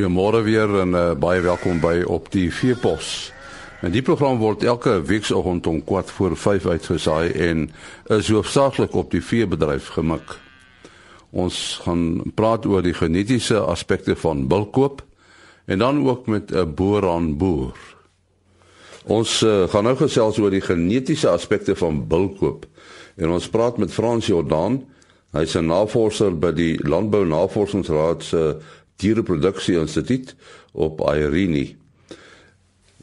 Goeiemôre 0.00 0.40
weer 0.42 0.70
en 0.80 0.94
uh, 0.96 1.00
baie 1.12 1.42
welkom 1.44 1.76
by 1.82 1.98
op 2.08 2.30
die 2.32 2.46
Veepos. 2.48 3.34
En 3.84 3.92
die 3.92 4.00
program 4.00 4.38
word 4.40 4.62
elke 4.64 4.94
weekoggend 5.04 5.66
om 5.68 5.82
kwart 5.84 6.08
voor 6.16 6.36
5 6.40 6.66
uitgesaai 6.72 7.26
en 7.36 7.66
is 8.16 8.30
hoofsaaklik 8.32 8.96
op 8.96 9.10
die 9.12 9.20
veebedryf 9.20 9.90
gemik. 9.98 10.38
Ons 11.36 11.82
gaan 11.84 12.32
praat 12.32 12.64
oor 12.64 12.80
die 12.80 12.96
genetiese 12.96 13.60
aspekte 13.60 14.16
van 14.16 14.46
bulkoop 14.48 15.02
en 15.68 15.84
dan 15.84 16.00
ook 16.08 16.32
met 16.32 16.48
'n 16.48 16.72
boer 16.74 17.04
aan 17.10 17.36
boer. 17.36 17.76
Ons 19.04 19.42
uh, 19.42 19.68
gaan 19.68 19.84
nou 19.84 19.96
gesels 19.96 20.38
oor 20.38 20.50
die 20.50 20.64
genetiese 20.64 21.28
aspekte 21.28 21.76
van 21.76 22.06
bulkoop 22.08 22.64
en 23.16 23.28
ons 23.28 23.48
praat 23.48 23.76
met 23.76 23.92
Frans 23.92 24.26
Jordan. 24.26 24.80
Hy's 25.32 25.54
'n 25.54 25.66
navorser 25.66 26.32
by 26.38 26.52
die 26.52 26.88
Landbou 26.88 27.26
Navorsingsraad 27.26 28.22
se 28.22 28.36
uh, 28.36 28.79
Diereproduksie 29.00 29.78
Instituut 29.80 30.34
op 30.72 31.00
Irene. 31.00 31.68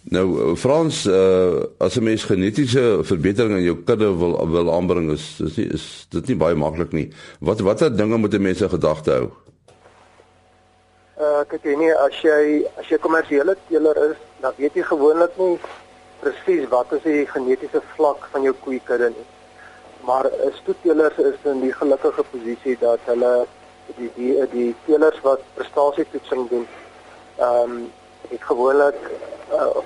Nou 0.10 0.56
Frans, 0.56 1.06
uh, 1.06 1.64
as 1.78 1.98
'n 1.98 2.04
mens 2.04 2.24
genetiese 2.24 3.00
verbetering 3.04 3.58
in 3.58 3.64
jou 3.64 3.78
kudde 3.84 4.18
wil 4.18 4.50
wil 4.50 4.74
aanbring 4.74 5.12
is 5.12 5.40
is 5.44 5.56
nie 5.58 5.68
is 5.68 6.08
dit 6.10 6.28
nie 6.28 6.36
baie 6.36 6.56
maklik 6.56 6.92
nie. 6.92 7.10
Wat 7.40 7.60
watter 7.60 7.96
dinge 7.96 8.18
moet 8.18 8.40
mense 8.40 8.70
gedagte 8.70 9.12
hou? 9.12 9.32
Uh 11.20 11.44
kyk 11.50 11.64
jy 11.64 11.76
nie 11.76 11.92
as 11.92 12.22
jy 12.22 12.64
as 12.80 12.88
jy 12.88 12.98
kommersiële 12.98 13.58
teeler 13.68 13.98
is, 14.12 14.18
dan 14.42 14.54
weet 14.58 14.76
jy 14.76 14.84
gewoonlik 14.84 15.38
nie 15.38 15.60
presies 16.22 16.70
wat 16.70 16.92
is 16.94 17.04
die 17.04 17.26
genetiese 17.26 17.82
vlak 17.96 18.30
van 18.32 18.44
jou 18.44 18.54
koeikudde 18.64 19.10
nie. 19.10 19.28
Maar 20.08 20.26
'n 20.26 20.54
stoetteeler 20.62 21.14
is 21.20 21.52
in 21.52 21.60
die 21.62 21.74
gelukkige 21.74 22.24
posisie 22.32 22.78
dat 22.80 23.00
hulle 23.06 23.48
die 23.96 24.12
die 24.16 24.48
die 24.52 24.76
teelers 24.86 25.22
wat 25.22 25.42
prestasietoetsing 25.54 26.50
doen 26.50 26.68
ehm 27.38 27.72
um, 27.72 27.92
het 28.30 28.44
gewoonlik 28.44 29.00
uh, 29.54 29.80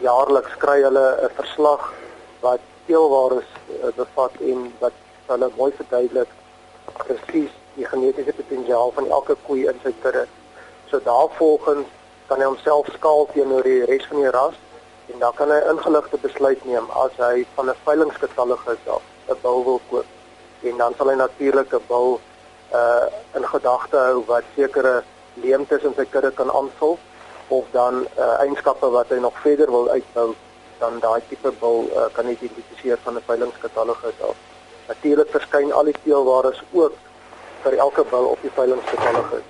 jaarliks 0.00 0.56
kry 0.58 0.82
hulle 0.82 1.06
'n 1.22 1.30
verslag 1.34 1.92
wat 2.40 2.60
teelwaardes 2.86 3.50
uh, 3.82 3.92
bevat 3.96 4.34
en 4.40 4.72
wat 4.78 4.92
hulle 5.26 5.50
mooi 5.56 5.72
verduidelik 5.72 6.28
presies 6.98 7.50
die 7.74 7.86
genetiese 7.86 8.32
potensiaal 8.32 8.92
van 8.94 9.10
elke 9.10 9.36
koei 9.46 9.66
in 9.70 9.78
sy 9.82 9.92
kudde. 10.02 10.26
So 10.90 11.00
daarvolgens 11.04 11.86
kan 12.26 12.42
hy 12.42 12.48
homself 12.50 12.88
skaal 12.94 13.28
teenoor 13.32 13.62
die 13.62 13.84
res 13.90 14.06
van 14.10 14.22
die 14.22 14.32
ras 14.36 14.58
en 15.12 15.18
dan 15.18 15.34
kan 15.34 15.50
hy 15.50 15.60
ingeligte 15.72 16.18
besluit 16.22 16.64
neem 16.64 16.90
as 17.04 17.14
hy 17.18 17.46
van 17.54 17.70
'n 17.70 17.82
veilingskatalogus 17.84 18.82
af 18.96 19.02
'n 19.28 19.38
bul 19.42 19.64
wil 19.64 19.80
koop. 19.90 20.06
En 20.62 20.76
dan 20.76 20.94
sal 20.98 21.08
hy 21.08 21.14
natuurlik 21.14 21.72
'n 21.74 21.86
bul 21.88 22.20
uh 22.74 23.06
in 23.34 23.44
gedagte 23.44 23.96
hou 23.96 24.24
wat 24.26 24.44
sekere 24.56 25.02
leemtes 25.34 25.82
in 25.82 25.94
sy 25.96 26.04
kudde 26.04 26.30
kan 26.30 26.50
aanvul 26.50 26.98
of 27.48 27.64
dan 27.72 28.06
uh 28.18 28.36
eienskappe 28.44 28.90
wat 28.90 29.08
hy 29.08 29.18
nog 29.18 29.40
verder 29.42 29.70
wil 29.70 29.88
uitbou 29.88 30.34
dan 30.80 30.98
daai 31.00 31.20
tipe 31.28 31.52
bil 31.60 31.88
uh, 31.92 32.08
kan 32.16 32.28
identifiseer 32.28 32.98
van 33.04 33.14
'n 33.14 33.22
veilingskatalogus 33.26 34.20
af. 34.28 34.36
Natuurlik 34.88 35.30
verskyn 35.30 35.72
al 35.72 35.84
die 35.84 35.98
teelwaardes 36.04 36.62
ook 36.72 36.92
vir 37.62 37.76
elke 37.76 38.04
bil 38.10 38.26
op 38.34 38.38
die 38.42 38.52
veilingskatalogus. 38.54 39.46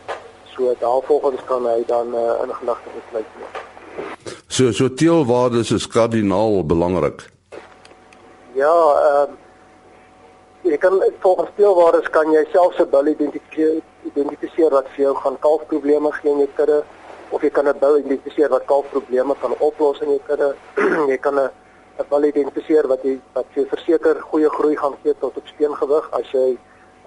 So 0.55 0.75
daarvolgens 0.79 1.45
kan 1.45 1.67
hy 1.67 1.85
dan 1.87 2.15
uh, 2.15 2.43
ingeligte 2.45 2.91
besluit 2.97 3.31
neem. 3.39 3.53
So 4.47 4.73
so 4.73 4.89
teelwaardes 4.95 5.71
is 5.71 5.87
kardinaal 5.87 6.67
belangrik. 6.67 7.31
Ja, 8.53 8.77
ehm 9.09 9.31
uh, 9.33 9.39
jy 10.71 10.77
kan 10.79 11.01
volgens 11.19 11.49
speelwaardes 11.51 12.09
kan 12.15 12.29
jy 12.31 12.45
self 12.53 12.77
se 12.79 12.85
bil 12.87 13.09
identifiseer 13.11 13.81
identifiseer 14.07 14.71
wat 14.71 14.91
vir 14.95 15.09
jou 15.09 15.15
gaan 15.19 15.39
kalfprobleme 15.47 16.13
gee 16.19 16.31
in 16.31 16.43
jou 16.45 16.51
kudde 16.59 16.77
of 17.35 17.43
jy 17.43 17.51
kan 17.57 17.69
'n 17.69 17.79
bil 17.81 17.99
identifiseer 17.99 18.51
wat 18.51 18.69
kalfprobleme 18.71 19.35
kan 19.41 19.55
oplos 19.59 20.01
in 20.01 20.11
jou 20.15 20.21
kudde. 20.29 20.55
jy 21.13 21.19
kan 21.19 21.35
'n 21.35 21.51
'n 21.99 22.07
bil 22.11 22.25
identifiseer 22.25 22.87
wat 22.87 23.03
jy 23.03 23.19
wat 23.35 23.47
jy 23.55 23.67
verseker 23.67 24.23
goeie 24.31 24.51
groei 24.51 24.77
gaan 24.77 24.97
gee 25.03 25.15
tot 25.21 25.37
op 25.37 25.47
steengewig 25.47 26.09
as 26.13 26.31
jy 26.33 26.59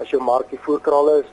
as 0.02 0.10
jou 0.10 0.22
markie 0.22 0.60
voerkraal 0.60 1.10
is. 1.20 1.26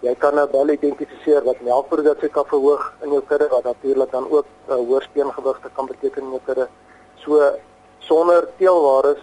Jy 0.00 0.14
kan 0.14 0.38
'n 0.40 0.48
bil 0.50 0.68
identifiseer 0.70 1.44
wat 1.44 1.60
melkproduksie 1.60 2.28
kan 2.28 2.44
verhoog 2.46 2.92
in 3.02 3.12
jou 3.12 3.22
kudde 3.22 3.48
wat 3.48 3.64
natuurlik 3.64 4.10
dan 4.10 4.24
ook 4.30 4.46
uh, 4.68 4.74
hoër 4.74 5.02
steengewigte 5.02 5.68
kan 5.74 5.86
beteken 5.86 6.22
in 6.22 6.30
jou 6.30 6.40
kudde. 6.44 6.68
So 7.16 7.52
sonder 7.98 8.48
teelwaardes 8.58 9.20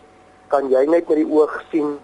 kan 0.47 0.69
jy 0.69 0.85
net 0.85 1.07
met 1.07 1.17
die 1.17 1.31
oog 1.31 1.63
sien 1.71 1.97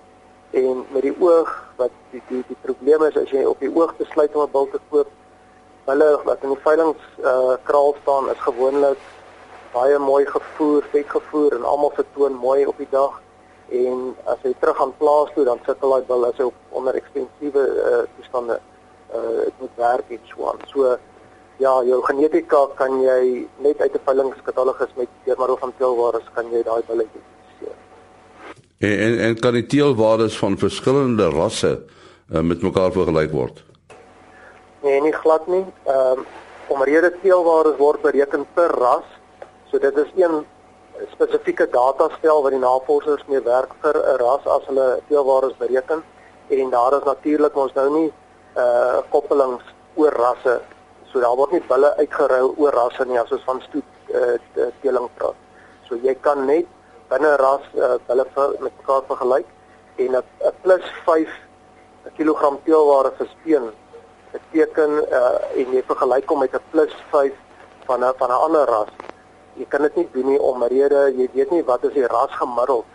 en 0.51 0.85
met 0.91 1.01
die 1.01 1.15
oog 1.19 1.49
wat 1.75 1.91
die 2.11 2.21
die 2.27 2.43
die 2.47 2.57
probleem 2.61 3.03
is 3.03 3.17
as 3.17 3.31
jy 3.31 3.43
op 3.45 3.59
die 3.59 3.71
oog 3.71 3.95
besluit 3.97 4.35
om 4.35 4.43
'n 4.43 4.51
bil 4.51 4.69
te 4.71 4.79
koop 4.89 5.07
hulle 5.85 6.09
wat 6.23 6.43
in 6.43 6.53
die 6.53 6.63
veilings 6.67 7.03
uh 7.23 7.55
kraal 7.63 7.95
staan 8.01 8.29
is 8.29 8.41
gewoonlik 8.47 8.97
baie 9.73 9.99
mooi 9.99 10.25
gevoer, 10.25 10.83
vet 10.91 11.09
gevoer 11.09 11.55
en 11.55 11.63
almal 11.63 11.93
vertoon 11.95 12.33
mooi 12.33 12.65
op 12.65 12.77
die 12.77 12.89
dag 12.91 13.21
en 13.71 14.15
as 14.33 14.41
jy 14.43 14.51
terug 14.59 14.81
aan 14.83 14.91
plaas 14.99 15.31
toe 15.35 15.45
dan 15.47 15.63
sukkel 15.65 15.93
daai 15.95 16.07
bil 16.09 16.25
as 16.27 16.37
hy 16.37 16.49
op 16.49 16.77
onder 16.79 16.97
ekstensiewe 16.99 17.63
uh 17.91 18.03
toestande 18.17 18.59
uh 19.15 19.37
dit 19.45 19.63
moet 19.63 19.75
werk 19.75 20.09
en 20.09 20.19
so 20.33 20.49
aan. 20.49 20.59
So 20.73 20.97
ja, 21.57 21.73
jou 21.83 22.01
genetika 22.03 22.65
kan 22.75 22.99
jy 23.01 23.47
net 23.63 23.81
uit 23.81 23.93
'n 23.95 24.05
veilingskatalogus 24.05 24.93
met 24.95 25.07
deur 25.25 25.39
middel 25.39 25.57
van 25.57 25.73
teelwaardes 25.77 26.27
kan 26.35 26.51
jy 26.51 26.63
daai 26.63 26.81
bil 26.87 26.99
uit 26.99 27.15
En 28.81 28.99
en, 28.99 29.19
en 29.19 29.39
kan 29.39 29.53
die 29.53 29.65
teelwaardes 29.65 30.37
van 30.37 30.57
verskillende 30.57 31.29
rasse 31.29 31.83
uh, 32.31 32.39
met 32.41 32.61
mekaar 32.61 32.91
vergelyk 32.91 33.31
word? 33.31 33.63
Nee, 34.81 35.01
nie 35.01 35.13
glad 35.13 35.47
nie. 35.47 35.65
Ehm 35.85 36.23
um, 36.23 36.25
omrede 36.71 37.11
teelwaardes 37.21 37.77
word 37.77 38.01
bereken 38.01 38.45
per 38.53 38.71
ras. 38.79 39.05
So 39.69 39.77
dit 39.77 39.97
is 39.97 40.09
een 40.15 40.45
spesifieke 41.11 41.67
datastel 41.71 42.41
wat 42.41 42.55
die 42.55 42.61
navorsers 42.61 43.25
mee 43.27 43.43
werk 43.45 43.75
vir 43.83 44.01
'n 44.01 44.17
ras 44.23 44.47
as 44.55 44.65
hulle 44.65 44.87
teelwaardes 45.09 45.57
bereken 45.57 46.03
en 46.49 46.69
daar 46.69 46.97
is 46.97 47.03
natuurlik 47.05 47.55
ons 47.55 47.73
nou 47.73 47.89
nie 47.99 48.09
uh 48.55 48.99
koppelings 49.09 49.63
oor 49.93 50.11
rasse. 50.11 50.61
So 51.11 51.19
daar 51.19 51.35
word 51.35 51.51
nie 51.51 51.63
bulle 51.67 51.97
uitgerou 51.97 52.53
oor 52.57 52.73
rasse 52.73 53.05
nie 53.05 53.19
as 53.19 53.31
ons 53.31 53.43
van 53.43 53.61
stoet 53.61 53.89
uh 54.13 54.69
teeling 54.81 55.09
praat. 55.17 55.35
So 55.87 55.95
jy 55.95 56.15
kan 56.21 56.45
net 56.45 56.65
binne 57.11 57.35
ras 57.41 57.63
uh, 57.75 57.95
hulle 58.07 58.25
met 58.35 58.75
mekaar 58.79 59.03
vergelyk 59.07 59.47
en 60.03 60.15
'n 60.15 60.53
plus 60.63 60.85
5 61.05 61.29
kg 62.17 62.41
teelware 62.65 63.11
vir 63.17 63.27
speen 63.35 63.65
beteken 64.31 64.91
uh, 65.19 65.59
en 65.59 65.73
jy 65.75 65.83
vergelyk 65.87 66.29
hom 66.29 66.39
met 66.39 66.55
'n 66.55 66.63
plus 66.71 66.93
5 67.11 67.33
van 67.87 68.03
'n 68.03 68.13
van 68.17 68.29
'n 68.29 68.43
ander 68.47 68.65
ras. 68.65 68.93
Jy 69.59 69.65
kan 69.67 69.81
dit 69.81 69.95
nie 69.95 70.09
doen 70.13 70.27
nie 70.27 70.39
omrede 70.39 71.13
jy 71.17 71.29
weet 71.33 71.51
nie 71.51 71.63
wat 71.63 71.83
is 71.83 71.93
die 71.93 72.07
ras 72.07 72.31
gemiddeld. 72.31 72.85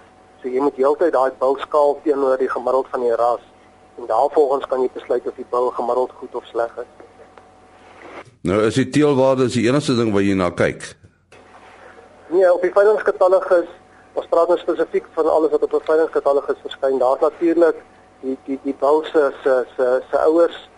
So 0.41 0.49
jy 0.49 0.61
moet 0.61 0.77
heeltyd 0.77 1.13
daai 1.13 1.31
bil 1.39 1.57
skaal 1.61 1.99
teenoor 2.03 2.39
die 2.39 2.51
gemiddeld 2.51 2.87
van 2.91 3.01
die 3.01 3.15
ras 3.15 3.45
en 3.99 4.07
daarvolgens 4.07 4.67
kan 4.67 4.81
jy 4.81 4.91
besluit 4.93 5.27
of 5.27 5.35
die 5.35 5.51
bil 5.51 5.71
gemiddeld 5.71 6.13
goed 6.13 6.35
of 6.35 6.45
sleg 6.45 6.73
is. 6.77 6.91
Nou 8.41 8.63
is 8.63 8.75
die 8.75 8.89
teelwaarde 8.89 9.49
die 9.49 9.69
enigste 9.69 9.95
ding 9.97 10.13
wat 10.13 10.23
jy 10.23 10.35
na 10.35 10.51
kyk. 10.51 10.97
Nee, 12.29 12.53
op 12.53 12.63
die 12.63 12.73
veilingskatalogus 12.73 13.69
Ons 14.17 14.29
praat 14.33 14.49
nou 14.49 14.57
spesifiek 14.57 15.09
van 15.13 15.29
alles 15.29 15.51
wat 15.53 15.63
op 15.63 15.73
'n 15.73 15.87
veiligheidskatalogus 15.89 16.63
verskyn. 16.65 16.99
Daar 16.99 17.19
natuurlik 17.21 17.77
die 18.21 18.39
die 18.45 18.59
die 18.63 18.75
bouse 18.81 19.33
se 19.43 19.55
se 19.77 20.03
se 20.11 20.19
ouers 20.19 20.69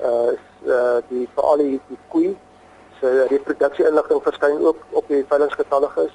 uh 0.00 0.98
die 1.08 1.28
veral 1.34 1.56
die, 1.56 1.80
die 1.88 1.98
koei 2.08 2.36
se 3.00 3.26
reproduksie 3.28 3.86
inligting 3.86 4.22
verskyn 4.22 4.66
ook 4.66 4.76
op 4.90 5.08
die 5.08 5.24
veiligheidskatalogus. 5.28 6.12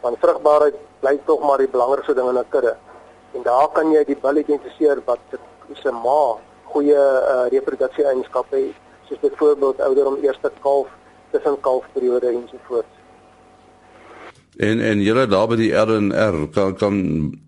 Want 0.00 0.18
vrugbaarheid 0.18 0.76
bly 1.00 1.18
tog 1.24 1.40
maar 1.40 1.58
die 1.58 1.68
belangrikste 1.76 2.14
ding 2.14 2.28
in 2.28 2.38
'n 2.38 2.48
kudde. 2.48 2.76
En 3.32 3.42
daar 3.42 3.68
kan 3.72 3.90
jy 3.92 4.04
die 4.04 4.20
bil 4.20 4.36
identifiseer 4.36 5.02
wat 5.04 5.18
se 5.72 5.90
ma 5.90 6.36
goeie 6.64 7.02
uh 7.32 7.48
reproduksie 7.48 8.04
eienskappe 8.04 8.56
het, 8.56 8.76
soos 9.08 9.20
byvoorbeeld 9.20 9.80
ouderdom 9.80 10.16
eerste 10.22 10.52
kalf, 10.60 10.88
tussen 11.30 11.60
kalfperiode 11.60 12.26
ensovoorts. 12.26 12.97
En 14.58 14.80
en 14.80 15.00
julle 15.00 15.26
daar 15.30 15.46
by 15.46 15.56
die 15.60 15.70
RNR 15.70 16.48
kan 16.50 16.72
kan 16.76 16.96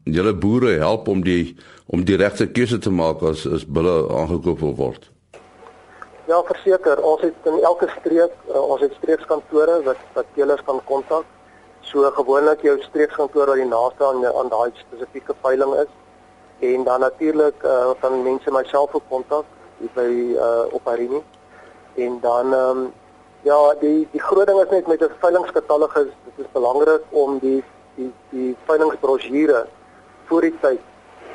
julle 0.06 0.30
boere 0.34 0.76
help 0.78 1.08
om 1.10 1.24
die 1.26 1.56
om 1.90 2.04
die 2.06 2.16
regte 2.16 2.46
keuse 2.46 2.78
te 2.78 2.90
maak 2.90 3.24
as 3.26 3.42
as 3.50 3.64
bulle 3.66 3.94
aangekoop 4.14 4.62
word. 4.78 5.08
Ja, 6.30 6.38
verseker, 6.46 7.02
ons 7.02 7.24
het 7.26 7.48
in 7.50 7.58
elke 7.66 7.88
streek, 7.96 8.36
uh, 8.46 8.62
ons 8.62 8.84
het 8.86 8.94
streekskantore 9.00 9.80
wat 9.88 10.04
wat 10.14 10.30
teelers 10.36 10.62
kan 10.68 10.78
kontak. 10.86 11.26
So 11.90 12.06
gewoonlik 12.14 12.62
jou 12.62 12.76
streekskantoor 12.84 13.50
wat 13.50 13.58
die 13.58 13.66
naaste 13.66 14.06
aan 14.06 14.22
aan 14.30 14.54
daai 14.54 14.70
spesifieke 14.78 15.34
veiling 15.42 15.74
is. 15.82 15.90
En 16.70 16.84
dan 16.84 17.00
natuurlik 17.00 17.66
uh, 17.66 17.90
van 18.04 18.22
mense 18.22 18.54
myself 18.54 18.94
op 18.94 19.10
kontak 19.10 19.44
by 19.98 20.08
uh, 20.38 20.70
op 20.70 20.86
Arini. 20.86 21.24
En 21.94 22.18
dan 22.22 22.54
ehm 22.54 22.86
um, 22.86 22.88
Ja, 23.42 23.74
die 23.80 24.08
die 24.12 24.20
groot 24.20 24.46
ding 24.46 24.58
is 24.60 24.70
net 24.70 24.86
met 24.86 25.02
'n 25.02 25.12
veilingskatalogus, 25.18 26.08
dit 26.24 26.44
is 26.44 26.52
belangrik 26.52 27.02
om 27.10 27.38
die 27.38 27.64
die 27.94 28.12
die 28.28 28.56
veilingsbrosjure 28.64 29.66
voor 30.24 30.40
die 30.40 30.58
tyd 30.60 30.80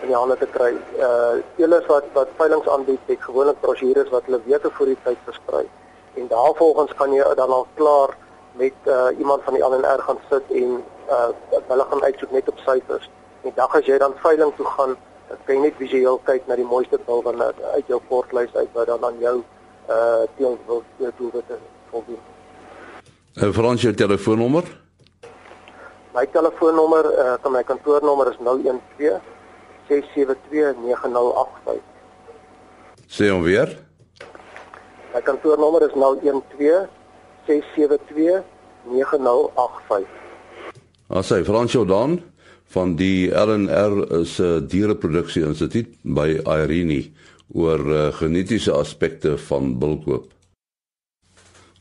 in 0.02 0.07
die 0.07 0.16
hande 0.16 0.38
te 0.38 0.46
kry. 0.46 0.74
Uh 1.00 1.42
teelers 1.56 1.86
wat 1.86 2.04
wat 2.13 2.28
veilings 2.36 2.68
aanbied, 2.68 3.00
het 3.06 3.22
gewoonlik 3.22 3.60
brosjures 3.60 4.10
wat 4.10 4.24
hulle 4.25 4.42
weke 4.46 4.69
voor 4.72 4.86
die 4.86 4.98
tyd 5.04 5.18
versprei. 5.25 5.66
en 6.16 6.28
daarvolgens 6.28 6.94
kan 6.96 7.13
jy 7.13 7.34
dan 7.36 7.50
al 7.50 7.68
klaar 7.74 8.18
met 8.52 8.74
uh, 8.84 9.07
iemand 9.18 9.44
van 9.44 9.54
die 9.54 9.63
LNR 9.63 10.00
gaan 10.00 10.19
sit 10.30 10.44
en 10.52 10.84
uh, 11.10 11.28
hulle 11.68 11.86
gaan 11.90 12.04
uitsoek 12.04 12.31
net 12.31 12.50
op 12.50 12.57
syfers. 12.57 13.10
En 13.42 13.52
dan 13.56 13.68
as 13.69 13.86
jy 13.86 13.98
dan 13.98 14.13
veiling 14.16 14.56
toe 14.56 14.66
gaan, 14.66 14.96
dan 15.28 15.38
kan 15.44 15.56
jy 15.56 15.62
net 15.62 15.75
visueel 15.78 16.19
kyk 16.24 16.48
na 16.48 16.56
die 16.56 16.66
mooiste 16.66 17.00
bil 17.06 17.22
van 17.22 17.42
uit 17.42 17.88
jou 17.88 18.02
portlys 18.07 18.56
uit 18.56 18.69
wat 18.74 18.88
dan 18.88 19.04
aan 19.06 19.19
jou 19.19 19.38
uh 19.90 20.24
teen 20.38 20.57
wil 20.66 20.84
doelwitte 21.18 21.57
voldoen. 21.95 22.21
En 23.33 23.53
Frans 23.53 23.81
jou 23.81 23.94
telefoonnommer? 23.94 24.68
My 26.15 26.25
telefoonnommer, 26.31 27.06
uh 27.24 27.33
kan 27.44 27.51
my 27.51 27.63
kantoornommer 27.63 28.31
is 28.31 28.38
012 28.39 29.21
672 29.88 30.75
9085. 30.83 31.81
Sê 33.07 33.30
hom 33.31 33.44
weer. 33.44 33.75
My 35.13 35.21
kantoornommer 35.21 35.83
is 35.88 35.95
012 35.95 36.88
672 37.47 38.44
9085. 38.92 40.07
As 41.19 41.30
hy 41.30 41.44
Frans 41.45 41.75
Jordan 41.75 42.18
van 42.74 42.95
die 43.00 43.30
RNR 43.30 44.25
se 44.25 44.47
uh, 44.57 44.62
diereproduksie 44.71 45.44
instituut 45.45 45.92
by 46.01 46.39
Irene 46.42 47.03
oor 47.53 47.83
uh, 47.86 48.07
genetiese 48.18 48.74
aspekte 48.74 49.36
van 49.50 49.75
bulkoop. 49.80 50.34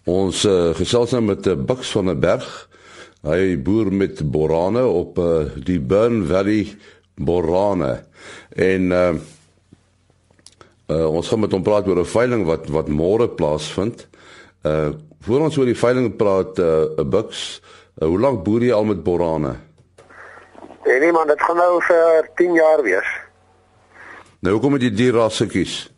Ons 0.04 0.44
uh, 0.44 0.74
gesels 0.76 1.14
nou 1.16 1.22
met 1.24 1.46
uh, 1.48 1.54
Bux 1.56 1.90
van 1.96 2.10
der 2.10 2.18
Berg. 2.20 2.48
Hy 3.24 3.56
boer 3.64 3.88
met 3.88 4.20
borane 4.28 4.82
op 4.84 5.18
uh, 5.18 5.46
die 5.64 5.78
Burn 5.80 6.26
Valley 6.28 6.74
borane 7.16 8.02
en 8.52 8.90
uh, 8.92 9.14
uh, 10.90 11.06
ons 11.08 11.28
gaan 11.28 11.40
met 11.40 11.52
hom 11.56 11.62
praat 11.64 11.88
oor 11.88 12.02
'n 12.02 12.12
veiling 12.16 12.44
wat 12.44 12.68
wat 12.68 12.88
môre 12.88 13.28
plaasvind. 13.28 14.08
Uh 14.62 14.92
voor 15.24 15.40
ons 15.40 15.56
oor 15.56 15.64
die 15.64 15.78
veiling 15.78 16.16
praat 16.16 16.58
uh, 16.60 17.00
Bux, 17.00 17.62
uh, 17.96 18.08
hoe 18.08 18.20
lank 18.20 18.44
boer 18.44 18.60
jy 18.60 18.72
al 18.76 18.84
met 18.84 19.00
borane? 19.02 19.56
Nee 20.84 21.12
man, 21.12 21.26
dit 21.26 21.40
gaan 21.40 21.56
nou 21.56 21.80
vir 21.80 22.28
10 22.36 22.54
jaar 22.54 22.82
wees. 22.82 23.08
Nou 24.44 24.52
hoekom 24.52 24.76
het 24.76 24.82
jy 24.82 24.90
die 24.90 25.10
ras 25.10 25.40
gekies? 25.40 25.93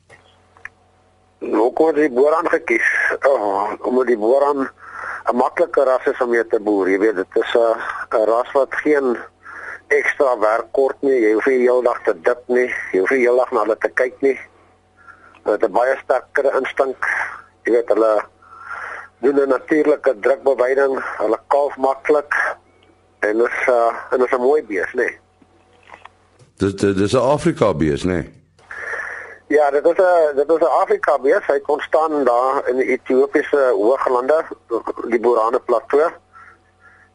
Nou 1.77 1.93
kom 1.93 1.97
die 2.01 2.09
boran 2.09 2.49
gekies. 2.49 2.89
Oh, 3.29 3.73
omdat 3.85 4.07
die 4.07 4.17
boran 4.17 4.69
'n 5.29 5.37
maklike 5.37 5.85
ras 5.85 6.07
is 6.07 6.21
om 6.21 6.31
mee 6.31 6.47
te 6.47 6.61
boer. 6.61 6.89
Jy 6.89 6.99
weet, 6.99 7.17
dit 7.17 7.37
is 7.37 7.55
'n 7.55 7.77
'n 8.17 8.25
ras 8.25 8.53
wat 8.53 8.75
geen 8.75 9.17
ekstra 9.89 10.39
werk 10.39 10.73
kort 10.73 10.97
nie. 11.03 11.21
Jy 11.21 11.33
hoef 11.33 11.47
nie 11.47 11.69
heeldag 11.69 12.03
te 12.05 12.15
dip 12.21 12.43
nie. 12.49 12.75
Jy 12.93 13.01
hoef 13.01 13.11
nie 13.11 13.21
heeldag 13.21 13.53
na 13.53 13.61
hulle 13.61 13.77
te 13.77 13.89
kyk 13.89 14.15
nie. 14.21 14.41
Hulle 15.45 15.57
het 15.57 15.65
'n 15.65 15.73
baie 15.73 15.97
sterker 15.97 16.55
instink. 16.57 16.97
Jy 17.65 17.73
weet, 17.73 17.89
hulle 17.89 18.25
doen 19.21 19.41
'n 19.41 19.49
natuurlike 19.49 20.21
drukbeweiding. 20.21 21.05
Hulle 21.19 21.39
kalf 21.49 21.77
maklik. 21.77 22.35
En 23.21 23.37
is 23.37 23.69
uh, 23.69 23.93
en 24.11 24.25
is 24.25 24.33
'n 24.33 24.41
mooi 24.41 24.63
bees, 24.63 24.93
nê. 24.95 25.05
Nee. 25.05 25.19
Dit 26.57 26.79
dit 26.79 26.99
is 26.99 27.13
'n 27.13 27.31
Afrika 27.37 27.75
bees, 27.75 28.05
nê. 28.05 28.13
Nee. 28.13 28.46
Ja, 29.49 29.71
dit 29.71 29.87
is 29.87 29.97
'n 29.97 30.37
dit 30.37 30.51
is 30.51 30.59
'n 30.59 30.77
Afrika 30.83 31.19
bees. 31.19 31.47
Hy 31.47 31.61
kon 31.61 31.81
staan 31.81 32.25
daar 32.25 32.69
in 32.69 32.77
die 32.77 32.87
Ethiopiese 32.87 33.73
hooglande, 33.73 34.45
die 35.09 35.21
Borane 35.21 35.61
plateau. 35.61 36.11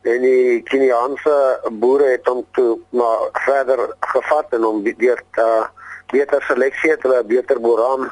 En 0.01 0.22
die 0.22 0.62
Keniaanse 0.62 1.60
boere 1.72 2.04
het 2.04 2.28
hom 2.28 2.45
toe 2.51 2.80
maar 2.89 3.30
verder 3.31 3.95
gevat 4.00 4.45
en 4.50 4.62
hom 4.62 4.83
deur 4.83 5.22
uh, 5.38 5.66
beter 6.12 6.42
seleksie 6.42 6.92
het 6.92 7.01
hulle 7.01 7.24
beter 7.24 7.60
Boraan 7.62 8.12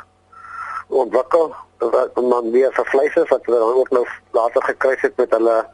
ontwikkel 0.88 1.56
wat 1.78 2.22
man 2.22 2.52
weer 2.52 2.74
vir 2.74 2.86
vleis 2.86 3.16
is 3.16 3.30
wat 3.30 3.46
hulle 3.46 3.74
ook 3.76 3.90
nou 3.90 4.06
later 4.32 4.64
gekry 4.64 4.98
het 5.00 5.18
met 5.18 5.32
hulle 5.32 5.66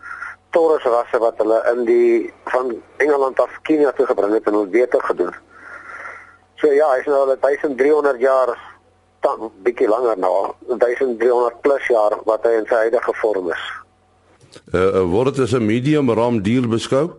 Taurus 0.49 0.83
rasse 0.83 1.17
wat 1.17 1.37
hulle 1.37 1.59
in 1.73 1.83
die 1.85 2.33
van 2.45 2.81
Engeland 2.97 3.39
af 3.39 3.59
Kenia 3.61 3.91
toe 3.91 4.05
gebring 4.05 4.33
het 4.33 4.47
en 4.47 4.55
ons 4.55 4.69
beter 4.69 5.01
gedoen. 5.01 5.35
So 6.61 6.71
ja, 6.71 6.87
hy's 6.95 7.05
nou 7.05 7.21
al 7.25 7.35
1300 7.41 8.19
jaar 8.19 8.55
dan 9.25 9.49
bietjie 9.65 9.89
langer 9.89 10.17
nou, 10.21 10.53
1300 10.69 11.61
plus 11.65 11.87
jaar 11.89 12.15
wat 12.29 12.45
hy 12.45 12.59
in 12.59 12.67
sy 12.69 12.85
huidige 12.85 13.13
vorm 13.21 13.51
is. 13.51 13.67
Uh, 14.71 15.03
word 15.11 15.35
dit 15.35 15.43
as 15.43 15.53
'n 15.53 15.65
medium 15.65 16.11
ram 16.11 16.41
dier 16.41 16.67
beskou? 16.67 17.11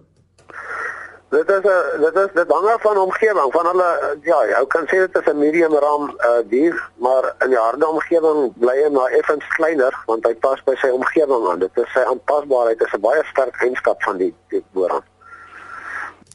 Dit 1.31 1.51
is 1.51 1.65
'n 1.65 2.01
dit 2.01 2.17
is 2.23 2.31
dit 2.35 2.49
hang 2.49 2.67
af 2.67 2.83
van 2.83 2.99
omgewing, 2.99 3.51
van 3.53 3.67
hulle 3.67 3.91
ja, 4.23 4.39
jy 4.47 4.67
kan 4.67 4.87
sê 4.87 4.97
dit 5.05 5.17
is 5.21 5.33
'n 5.33 5.39
medium 5.39 5.75
ram 5.75 6.05
uh, 6.09 6.41
dier, 6.49 6.77
maar 6.97 7.35
in 7.45 7.51
die 7.51 7.59
harde 7.59 7.87
omgewing 7.87 8.53
bly 8.57 8.77
hy 8.85 8.91
maar 8.91 9.11
effens 9.11 9.47
kleiner 9.57 9.93
want 10.07 10.25
hy 10.25 10.35
pas 10.35 10.63
by 10.65 10.75
sy 10.77 10.89
omgewing 10.89 11.49
aan. 11.51 11.59
Dit 11.59 11.77
is 11.77 11.93
sy 11.93 12.01
aanpasbaarheid 12.01 12.81
is 12.81 12.95
'n 12.95 13.01
baie 13.01 13.25
sterk 13.33 13.63
eienskap 13.63 14.03
van 14.03 14.17
die 14.17 14.35
die 14.49 14.65
boeran. 14.73 15.03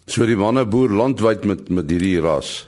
So 0.05 0.25
die 0.25 0.37
manne 0.37 0.65
boer 0.65 0.89
landwyd 0.89 1.45
met 1.45 1.69
met 1.69 1.89
hierdie 1.89 2.21
ras. 2.21 2.67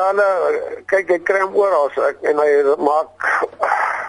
Nou 0.00 0.82
kyk 0.88 1.10
ek 1.16 1.24
kry 1.28 1.40
hom 1.44 1.56
oral 1.60 1.90
en 2.24 2.40
hy 2.40 2.50
maak 2.80 3.26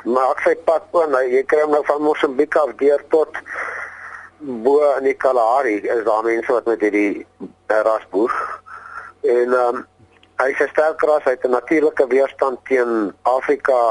maak 0.07 0.39
sy 0.45 0.55
pad 0.65 0.88
oor. 0.95 1.11
Jy 1.27 1.43
kry 1.49 1.65
hom 1.65 1.75
nou 1.75 1.83
van 1.88 2.01
Mosambik 2.01 2.55
af 2.55 2.71
deur 2.79 3.03
tot 3.13 3.39
bo 4.39 4.79
in 4.97 5.05
die 5.05 5.17
Kalahari 5.17 5.75
is 5.83 6.03
daar 6.07 6.23
mense 6.25 6.51
wat 6.51 6.65
met 6.65 6.81
hierdie 6.81 7.25
uh, 7.43 7.81
ras 7.85 8.05
boer. 8.13 8.33
En 9.21 9.53
ehm 9.53 9.81
um, 9.81 9.85
hy 10.41 10.47
is 10.49 10.61
'n 10.63 10.71
sterk 10.71 11.03
ras, 11.05 11.23
hy 11.23 11.35
het 11.35 11.45
'n 11.45 11.53
natuurlike 11.53 12.07
weerstand 12.07 12.57
teen 12.65 13.13
Afrika 13.21 13.81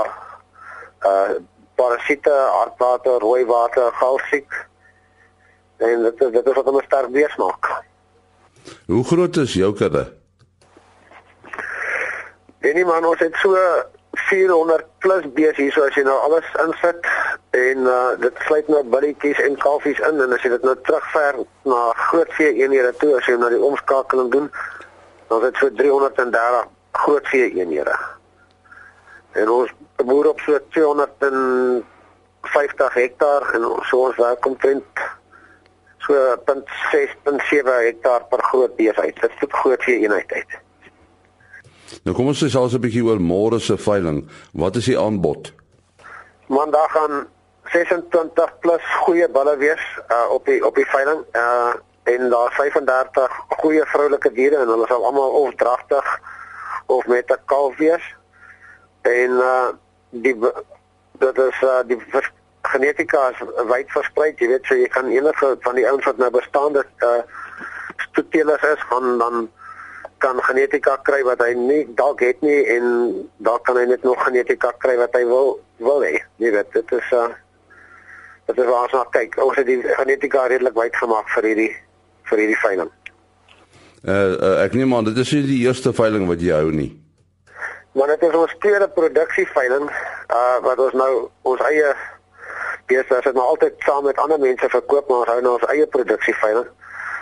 uh 1.07 1.39
parasiete, 1.75 2.31
hartwater, 2.31 3.21
rooi 3.21 3.45
water, 3.47 3.93
galsiek. 3.93 4.53
En 5.77 6.03
dit 6.03 6.21
is 6.21 6.33
dit 6.33 6.47
is 6.47 6.55
wat 6.55 6.65
hom 6.65 6.81
sterk 6.83 7.11
wees 7.11 7.37
maak. 7.37 7.71
Hoe 8.87 9.05
groot 9.05 9.37
is 9.37 9.55
jou 9.55 9.73
kudde? 9.73 10.20
En 12.61 12.75
nie 12.77 12.85
man, 12.85 13.05
ons 13.09 13.21
het 13.23 13.37
so 13.41 13.57
400 14.13 14.85
plus 14.99 15.25
bees 15.33 15.57
hier 15.57 15.73
so 15.73 15.87
as 15.87 15.95
jy 15.97 16.03
nou 16.05 16.19
alles 16.27 16.49
insit 16.65 17.07
en 17.57 17.87
uh, 17.89 18.11
dit 18.21 18.43
sluit 18.47 18.69
nou 18.69 18.83
billetjies 18.93 19.41
en 19.45 19.57
kalfies 19.63 20.01
in 20.09 20.21
en 20.25 20.35
as 20.35 20.43
jy 20.45 20.51
dit 20.53 20.67
nou 20.67 20.77
terugver 20.87 21.35
na 21.71 21.81
groot 22.09 22.33
vee 22.39 22.53
eenhede 22.59 22.93
toe 23.01 23.13
as 23.17 23.27
jy 23.31 23.37
na 23.39 23.49
die 23.53 23.63
omskakeling 23.71 24.29
doen 24.35 24.49
dan 25.31 25.39
is 25.39 25.45
dit 25.47 25.57
so 25.63 25.67
330 25.79 26.69
groot 27.01 27.27
vee 27.31 27.49
eenhede. 27.55 27.97
En 29.39 29.47
ons 29.55 29.71
boer 30.05 30.27
op 30.33 30.41
so 30.43 30.59
250 30.77 31.85
hektaar 32.99 33.43
en 33.55 33.63
so 33.89 33.97
ons 34.09 34.19
werk 34.19 34.43
omtrent 34.47 35.05
so 36.03 36.13
0.6.7 36.51 37.79
hektaar 37.87 38.23
per 38.33 38.43
groot 38.51 38.75
bees 38.77 38.99
uit. 38.99 39.17
Dit 39.21 39.31
is 39.31 39.55
groot 39.63 39.83
vee 39.87 40.03
eenheid 40.03 40.33
uit. 40.33 40.53
Nou 42.05 42.15
kom 42.17 42.31
ons 42.31 42.43
sê 42.43 42.49
selfs 42.49 42.75
'n 42.75 42.81
bietjie 42.81 43.05
oor 43.05 43.21
môre 43.21 43.61
se 43.61 43.77
veiling. 43.77 44.29
Wat 44.53 44.77
is 44.77 44.85
die 44.85 44.99
aanbod? 44.99 45.53
Maandag 46.47 46.91
gaan 46.93 47.27
26 47.73 48.59
plus 48.61 48.83
goeie 49.05 49.29
bulle 49.29 49.57
wees 49.57 49.83
uh, 50.11 50.27
op 50.31 50.47
die 50.47 50.59
op 50.67 50.75
die 50.75 50.87
veiling. 50.87 51.25
Uh 51.35 51.75
en 52.03 52.31
daar 52.31 52.53
35 52.53 53.33
goeie 53.61 53.85
vroulike 53.87 54.33
diere 54.33 54.57
en 54.57 54.69
hulle 54.73 54.87
sal 54.89 55.05
almal 55.05 55.31
of 55.31 55.55
dragtig 55.55 56.07
of 56.87 57.07
met 57.07 57.31
'n 57.31 57.45
kalf 57.45 57.77
wees. 57.77 58.05
En 59.03 59.31
uh 59.31 59.69
die 60.11 60.35
dit 61.19 61.39
is 61.39 61.63
uh 61.63 61.83
die 61.87 62.01
genetika 62.63 63.31
is 63.31 63.39
wyd 63.67 63.91
versprei. 63.91 64.35
Jy 64.37 64.49
weet 64.49 64.65
so 64.67 64.75
jy 64.75 64.89
kan 64.89 65.07
enige 65.07 65.57
van 65.61 65.75
die 65.75 65.89
ouens 65.89 66.05
wat 66.05 66.17
nou 66.17 66.31
bestaande 66.31 66.85
uh 66.99 67.23
stoetelers 67.97 68.63
is 68.63 68.83
gaan 68.89 69.19
dan 69.19 69.51
kan 70.21 70.41
genetika 70.45 70.97
kry 71.07 71.21
wat 71.25 71.41
hy 71.45 71.53
nie 71.57 71.83
dalk 71.99 72.23
het 72.25 72.43
nie 72.45 72.59
en 72.75 72.87
dalk 73.47 73.65
kan 73.69 73.79
hy 73.81 73.87
net 73.89 74.05
nog 74.05 74.21
genetika 74.25 74.73
kry 74.83 74.97
wat 75.01 75.15
hy 75.17 75.25
wil 75.29 75.57
wil 75.81 76.05
hê. 76.05 76.19
Jy 76.43 76.53
weet, 76.57 76.73
dit 76.77 76.93
is 76.99 77.13
uh 77.17 77.29
dit 78.51 78.59
is 78.59 78.67
waar 78.67 78.89
ons 78.89 78.97
na 78.97 79.05
kyk. 79.15 79.37
Ons 79.43 79.61
het 79.61 79.69
die 79.69 79.79
genetika 79.95 80.47
redelik 80.51 80.75
wyd 80.75 80.97
gemaak 80.99 81.29
vir 81.37 81.49
hierdie 81.51 81.71
vir 82.31 82.43
hierdie 82.43 82.61
veiling. 82.63 82.91
Uh, 84.01 84.15
uh 84.15 84.57
ek 84.65 84.77
neem 84.79 84.95
aan 84.97 85.09
dit 85.11 85.21
is 85.23 85.33
nie 85.37 85.45
die 85.49 85.61
eerste 85.67 85.93
veiling 85.97 86.27
wat 86.29 86.43
jy 86.43 86.57
hou 86.57 86.73
nie. 86.75 86.91
Maar 87.97 88.15
dit 88.15 88.29
is 88.29 88.37
ons 88.39 88.57
tweede 88.65 88.89
produksie 88.97 89.47
veiling 89.55 89.89
uh 89.89 90.59
wat 90.67 90.83
ons 90.87 90.97
nou 90.99 91.13
ons 91.53 91.69
eie 91.71 91.95
as 92.91 93.07
dit 93.23 93.37
nou 93.37 93.45
altyd 93.47 93.77
saam 93.87 94.03
met 94.05 94.19
ander 94.19 94.41
mense 94.43 94.67
verkoop 94.69 95.09
maar 95.09 95.23
ons 95.23 95.31
hou 95.31 95.41
nou 95.47 95.53
ons 95.59 95.69
eie 95.71 95.87
produksie 95.87 96.35
veiling. 96.43 96.67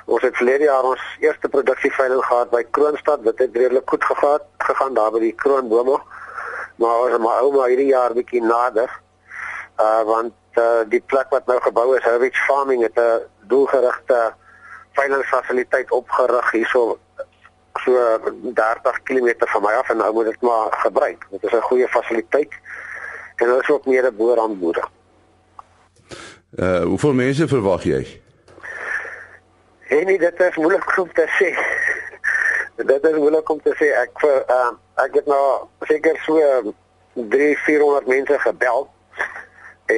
Ons 0.09 0.25
het 0.25 0.37
verlede 0.37 0.65
jaar 0.65 0.87
ons 0.89 1.03
eerste 1.21 1.49
produksieveiling 1.53 2.23
gehad 2.25 2.51
by 2.51 2.63
Kroonstad. 2.71 3.25
Dit 3.27 3.43
het 3.45 3.57
redelik 3.57 3.91
goed 3.93 4.05
gegaan, 4.05 4.45
gegaan 4.65 4.95
daar 4.97 5.11
by 5.13 5.21
die 5.21 5.35
Kroonbome. 5.37 5.99
Maar 6.81 7.01
ons 7.05 7.19
maar 7.19 7.43
ou 7.43 7.51
maar 7.53 7.69
hierdie 7.69 7.91
jaar 7.91 8.15
bietjie 8.17 8.41
nader. 8.43 8.89
Uh 9.77 10.03
want 10.09 10.33
uh 10.57 10.85
die 10.89 11.03
plek 11.13 11.29
wat 11.35 11.47
nou 11.47 11.59
gebou 11.61 11.93
is, 11.97 12.05
Heritage 12.05 12.45
Farming 12.47 12.83
het 12.83 12.97
'n 12.97 13.21
doelgerigte 13.53 14.33
veilingsfasiliteit 14.97 15.91
opgerig 15.91 16.51
hierso 16.51 16.99
so 17.85 17.93
30 18.43 19.03
km 19.03 19.35
van 19.39 19.63
my 19.63 19.73
af 19.73 19.91
en 19.91 19.97
nou 19.97 20.13
moet 20.13 20.25
dit 20.25 20.41
maar 20.41 20.69
gebruik. 20.71 21.27
Dit 21.31 21.45
is 21.45 21.53
'n 21.53 21.69
goeie 21.71 21.89
fasiliteit. 21.89 22.53
en 23.37 23.59
is 23.61 23.71
ook 23.71 23.87
meer 23.87 24.15
boerhandboere. 24.15 24.85
Uh 26.57 26.83
hoeveel 26.83 27.13
mense 27.13 27.49
verwag 27.49 27.83
jy? 27.83 28.21
En 29.89 30.07
dit 30.07 30.41
is 30.41 30.57
moeilik 30.57 30.99
om 30.99 31.13
te 31.13 31.25
sê. 31.39 31.49
dit 32.91 33.05
is 33.05 33.17
moeilik 33.17 33.49
om 33.49 33.61
te 33.63 33.73
sê. 33.81 33.89
Ek 33.97 34.21
vir 34.21 34.43
uh, 34.53 34.73
ek 35.01 35.15
het 35.17 35.29
nou 35.31 35.45
seker 35.89 36.19
so 36.27 36.75
3 37.15 37.55
400 37.65 38.11
mense 38.13 38.41
gebel 38.45 38.89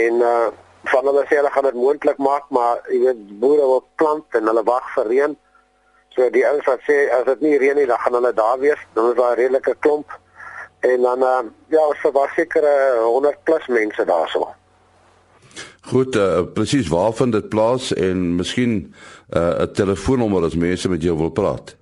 en 0.00 0.26
uh 0.32 0.50
van 0.90 1.04
hulle 1.04 1.22
sê 1.28 1.36
hulle 1.36 1.50
gaan 1.52 1.66
dit 1.66 1.76
moontlik 1.76 2.16
maak, 2.24 2.46
maar 2.56 2.78
jy 2.88 3.02
weet 3.02 3.18
boere 3.42 3.66
wil 3.68 3.82
plant 4.00 4.38
en 4.38 4.46
hulle 4.48 4.62
wag 4.64 4.86
vir 4.94 5.10
reën. 5.12 5.34
So 6.16 6.30
die 6.32 6.46
ouens 6.48 6.64
wat 6.70 6.86
sê 6.86 6.96
as 7.12 7.26
dit 7.26 7.42
nie 7.44 7.58
reën 7.60 7.76
nie, 7.76 7.84
dan 7.90 8.00
gaan 8.00 8.16
hulle 8.16 8.32
daar 8.34 8.56
wees. 8.62 8.80
Dan 8.96 9.10
is 9.10 9.18
daar 9.18 9.34
'n 9.36 9.40
redelike 9.42 9.74
klomp 9.84 10.16
en 10.80 11.02
dan 11.02 11.22
uh, 11.22 11.42
ja, 11.68 11.82
ons 11.84 12.00
verwag 12.00 12.32
seker 12.34 12.64
100 13.02 13.44
plus 13.44 13.66
mense 13.66 14.04
daarso. 14.04 14.48
Goed, 15.80 16.16
uh, 16.16 16.42
presies 16.52 16.88
waar 16.88 17.12
vind 17.12 17.32
dit 17.32 17.48
plaas 17.48 17.92
en 17.92 18.34
miskien 18.34 18.94
uh, 19.30 19.62
'n 19.64 19.72
telefoonnommer 19.72 20.44
as 20.44 20.54
mense 20.54 20.88
met 20.88 21.02
jou 21.02 21.16
wil 21.16 21.30
praat. 21.30 21.76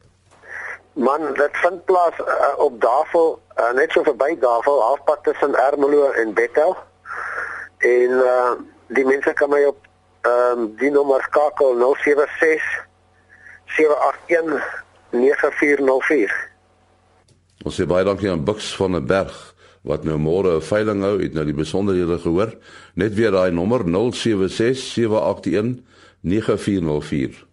Man, 0.92 1.20
dit 1.34 1.50
vind 1.52 1.84
plaas 1.84 2.18
uh, 2.18 2.58
op 2.58 2.80
Dafel, 2.80 3.42
uh, 3.56 3.72
net 3.72 3.92
so 3.92 4.02
verby 4.02 4.38
Dafel, 4.40 4.82
halfpad 4.82 5.22
tussen 5.22 5.54
Ermelo 5.54 6.10
en 6.10 6.34
Bethel. 6.34 6.76
En 7.78 8.10
uh, 8.10 8.52
die 8.86 9.04
mense 9.04 9.32
kan 9.32 9.50
my 9.50 9.64
op 9.64 9.86
ehm 10.20 10.58
um, 10.58 10.74
die 10.76 10.90
nommer 10.90 11.22
skakel 11.22 11.94
076 12.02 12.86
781 13.64 14.84
9404. 15.10 16.34
Ons 17.64 17.78
sê 17.78 17.86
baie 17.86 18.04
dankie 18.04 18.30
aan 18.30 18.44
Bux 18.44 18.76
van 18.76 18.92
der 18.92 19.04
Berg 19.04 19.54
wat 19.88 20.04
nou 20.04 20.18
môre 20.20 20.56
'n 20.56 20.62
veiling 20.62 21.02
hou, 21.02 21.16
het 21.22 21.34
nou 21.34 21.44
die 21.44 21.54
besonderhede 21.54 22.18
gehoor. 22.18 22.54
Net 22.94 23.14
weer 23.14 23.30
daai 23.30 23.50
nommer 23.50 23.82
076 23.84 24.78
781 24.78 25.82
9404. 26.20 27.46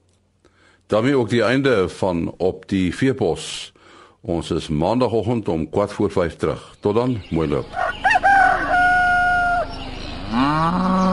daarmee 0.87 1.17
ook 1.17 1.29
die 1.29 1.43
einde 1.43 1.89
van 1.89 2.33
op 2.37 2.67
die 2.69 2.95
veepos. 2.95 3.73
Ons 4.21 4.51
is 4.51 4.67
maandagooggend 4.67 5.47
om 5.47 5.67
4 5.71 5.87
voor 5.87 6.11
5 6.11 6.35
terug. 6.35 6.75
Tot 6.79 6.95
dan, 6.95 7.21
mooi 7.29 7.47
loop. 7.47 7.65